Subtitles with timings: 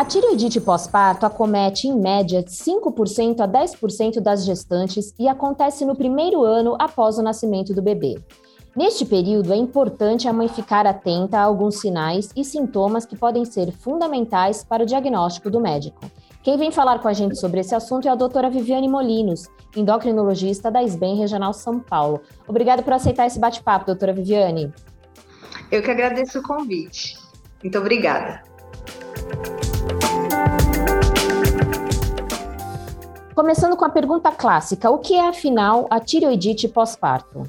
[0.00, 6.42] A tireoidite pós-parto acomete, em média, 5% a 10% das gestantes e acontece no primeiro
[6.42, 8.18] ano após o nascimento do bebê.
[8.74, 13.44] Neste período, é importante a mãe ficar atenta a alguns sinais e sintomas que podem
[13.44, 16.00] ser fundamentais para o diagnóstico do médico.
[16.42, 20.70] Quem vem falar com a gente sobre esse assunto é a doutora Viviane Molinos, endocrinologista
[20.70, 22.22] da SBEM Regional São Paulo.
[22.48, 24.72] Obrigada por aceitar esse bate-papo, doutora Viviane.
[25.70, 27.18] Eu que agradeço o convite.
[27.62, 28.48] Muito obrigada.
[33.40, 37.48] Começando com a pergunta clássica: o que é afinal a tireoidite pós-parto?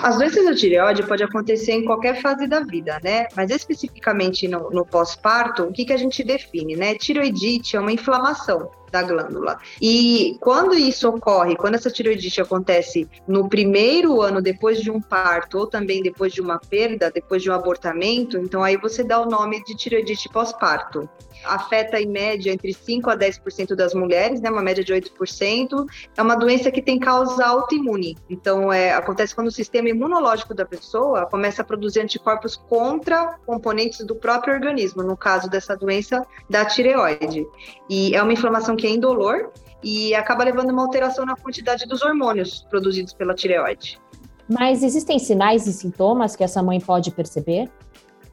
[0.00, 3.26] As doenças da tireoide pode acontecer em qualquer fase da vida, né?
[3.34, 6.94] Mas especificamente no, no pós-parto, o que, que a gente define, né?
[6.94, 9.58] Tireoidite é uma inflamação da glândula.
[9.80, 15.58] E quando isso ocorre, quando essa tireoidite acontece no primeiro ano depois de um parto
[15.58, 19.26] ou também depois de uma perda, depois de um abortamento, então aí você dá o
[19.26, 21.08] nome de tireoidite pós-parto.
[21.44, 25.84] Afeta em média entre 5 a 10% das mulheres, né, uma média de 8%.
[26.16, 28.16] É uma doença que tem causa autoimune.
[28.28, 34.04] Então é, acontece quando o sistema imunológico da pessoa começa a produzir anticorpos contra componentes
[34.04, 37.46] do próprio organismo, no caso dessa doença da tireoide.
[37.88, 39.50] E é uma inflamação que é indolor
[39.82, 44.00] e acaba levando uma alteração na quantidade dos hormônios produzidos pela tireoide.
[44.48, 47.68] Mas existem sinais e sintomas que essa mãe pode perceber?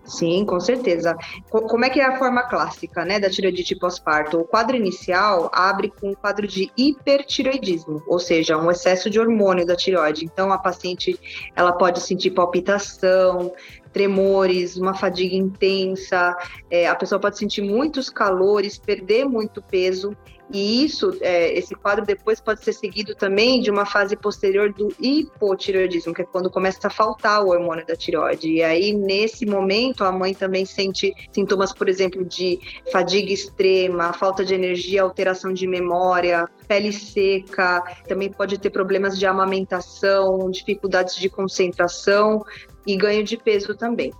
[0.06, 1.16] Sim, com certeza.
[1.50, 4.40] Como é que é a forma clássica, né, da tireoidite pós-parto?
[4.40, 9.66] O quadro inicial abre com um quadro de hipertireoidismo, ou seja, um excesso de hormônio
[9.66, 10.26] da tireoide.
[10.26, 11.17] Então, a paciente,
[11.56, 13.54] ela pode sentir palpitação,
[13.94, 16.36] tremores, uma fadiga intensa,
[16.69, 20.17] é, a pessoa pode sentir muitos calores, perder muito peso,
[20.53, 24.94] e isso, é, esse quadro depois pode ser seguido também de uma fase posterior do
[24.99, 28.52] hipotireoidismo, que é quando começa a faltar o hormônio da tireoide.
[28.52, 32.59] E aí, nesse momento, a mãe também sente sintomas, por exemplo, de
[32.92, 39.26] fadiga extrema, falta de energia, alteração de memória, pele seca, também pode ter problemas de
[39.26, 42.43] amamentação, dificuldades de concentração
[42.86, 44.14] e ganho de peso também.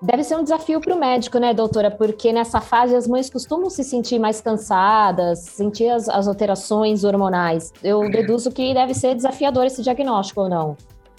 [0.00, 1.90] Deve ser um desafio para o médico, né, doutora?
[1.90, 7.72] Porque nessa fase as mães costumam se sentir mais cansadas, sentir as, as alterações hormonais.
[7.82, 10.76] Eu deduzo que deve ser desafiador esse diagnóstico ou não?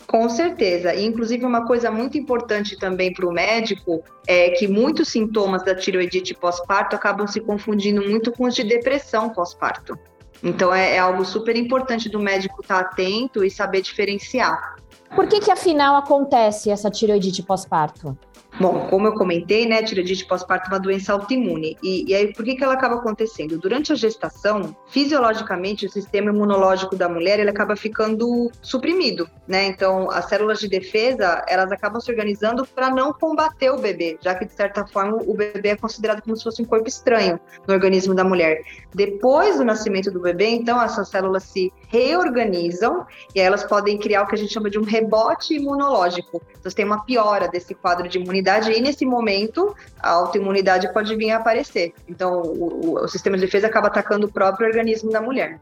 [0.08, 0.96] Com certeza.
[0.96, 5.76] E, inclusive, uma coisa muito importante também para o médico é que muitos sintomas da
[5.76, 10.00] tiroidite pós-parto acabam se confundindo muito com os de depressão pós-parto.
[10.42, 14.78] Então, é, é, algo super importante do médico estar tá atento e saber diferenciar.
[15.16, 18.18] Por que, que afinal acontece essa tiroidite pós-parto?
[18.59, 21.78] Bom, como eu comentei, né, tireoidite pós-parto é uma doença autoimune.
[21.81, 23.58] E, e, aí, por que, que ela acaba acontecendo?
[23.58, 29.66] Durante a gestação, fisiologicamente, o sistema imunológico da mulher ele acaba ficando suprimido, né?
[29.68, 34.36] Então, as células de defesa, elas acabam se organizando para não combater o bebê, já
[34.36, 37.74] que, de certa forma, o bebê é considerado como se fosse um corpo estranho no
[37.74, 38.62] organismo da mulher.
[38.94, 44.24] Depois do nascimento do bebê, então, essas células se reorganizam e aí elas podem criar
[44.24, 46.42] o que a gente chama de um rebote imunológico.
[46.52, 51.16] Então, você tem uma piora desse quadro de imunidade e nesse momento a autoimunidade pode
[51.16, 51.94] vir a aparecer.
[52.08, 55.60] Então o, o, o sistema de defesa acaba atacando o próprio organismo da mulher.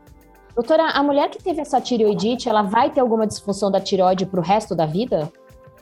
[0.55, 4.39] Doutora, a mulher que teve essa tireoidite, ela vai ter alguma disfunção da tireoide para
[4.39, 5.31] o resto da vida?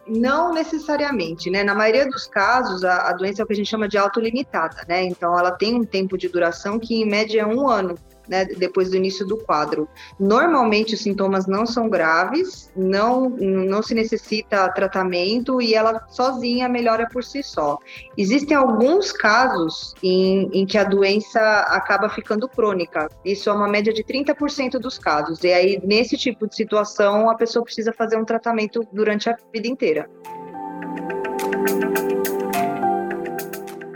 [0.05, 1.63] Não necessariamente, né?
[1.63, 4.83] Na maioria dos casos, a, a, doença é o que a gente chama de autolimitada,
[4.87, 5.03] né?
[5.03, 8.89] Então, ela tem um tempo de duração que, em média, é um ano né, depois
[8.89, 9.87] do início do quadro.
[10.19, 17.07] Normalmente os sintomas não são graves, não, não se necessita tratamento e ela sozinha melhora
[17.11, 17.77] por si só.
[18.17, 23.09] Existem alguns casos em, em que a doença acaba ficando crônica.
[23.23, 25.43] Isso é uma média de 30% dos casos.
[25.43, 29.67] E aí, nesse tipo de situação, a pessoa precisa fazer um tratamento durante a vida
[29.67, 30.09] inteira.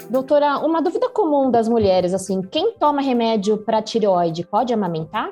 [0.09, 5.31] Doutora, uma dúvida comum das mulheres, assim, quem toma remédio para tireoide pode amamentar?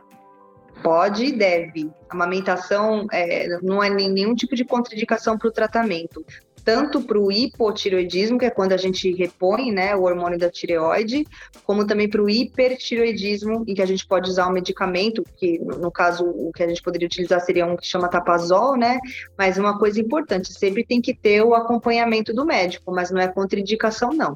[0.84, 1.90] Pode e deve.
[2.08, 6.24] Amamentação é, não é nenhum tipo de contraindicação para o tratamento
[6.68, 11.26] tanto para o hipotireoidismo, que é quando a gente repõe né, o hormônio da tireoide,
[11.66, 15.90] como também para o hipertireoidismo, em que a gente pode usar um medicamento, que no
[15.90, 19.00] caso o que a gente poderia utilizar seria um que chama tapazol, né?
[19.38, 23.30] Mas uma coisa importante, sempre tem que ter o acompanhamento do médico, mas não é
[23.30, 24.36] contraindicação, não.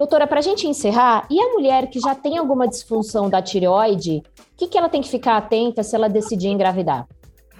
[0.00, 4.24] Doutora, para a gente encerrar, e a mulher que já tem alguma disfunção da tireoide,
[4.26, 7.06] o que, que ela tem que ficar atenta se ela decidir engravidar?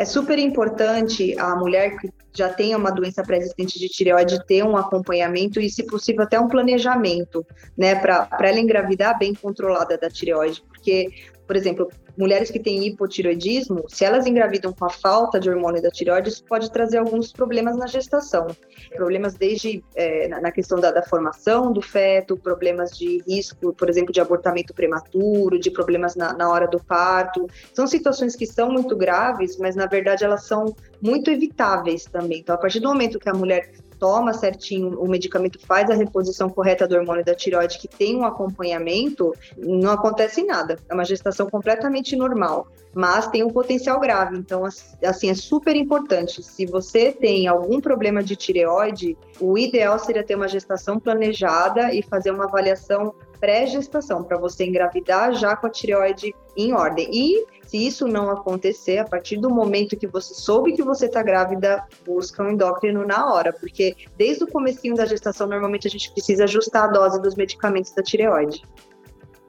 [0.02, 4.76] É super importante a mulher que já tenha uma doença pré-existente de tireoide ter um
[4.76, 7.46] acompanhamento e, se possível, até um planejamento,
[7.78, 11.08] né, para ela engravidar bem controlada da tireoide, porque
[11.46, 15.90] por exemplo, mulheres que têm hipotiroidismo, se elas engravidam com a falta de hormônio da
[15.90, 18.46] tireoide, isso pode trazer alguns problemas na gestação.
[18.94, 24.12] Problemas desde é, na questão da, da, formação do feto, problemas de risco, por exemplo,
[24.12, 27.46] de abortamento prematuro, de problemas na, na hora do parto.
[27.72, 32.40] São situações que são muito graves, mas na verdade elas são muito evitáveis também.
[32.40, 33.70] Então, a partir do momento que a mulher
[34.02, 38.24] toma certinho o medicamento, faz a reposição correta do hormônio da tireoide, que tem um
[38.24, 40.76] acompanhamento, não acontece nada.
[40.88, 44.36] É uma gestação completamente normal, mas tem um potencial grave.
[44.36, 46.42] Então, assim, é super importante.
[46.42, 52.02] Se você tem algum problema de tireoide, o ideal seria ter uma gestação planejada e
[52.02, 57.08] fazer uma avaliação pré-gestação, para você engravidar já com a tireoide em ordem.
[57.12, 61.22] E se isso não acontecer, a partir do momento que você soube que você está
[61.22, 66.12] grávida, busca um endócrino na hora, porque desde o comecinho da gestação, normalmente a gente
[66.12, 68.62] precisa ajustar a dose dos medicamentos da tireoide.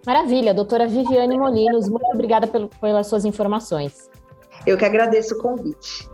[0.06, 2.48] Maravilha, doutora Viviane Molinos, muito obrigada
[2.80, 4.10] pelas suas informações.
[4.66, 6.10] Eu que agradeço o convite.